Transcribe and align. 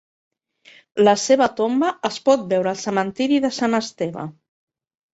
La 1.07 1.13
seva 1.25 1.49
tomba 1.61 1.93
es 2.11 2.19
pot 2.31 2.49
veure 2.57 2.75
al 2.75 2.83
cementiri 2.87 3.41
de 3.47 3.55
Sant 3.63 3.83
Esteve. 3.85 4.29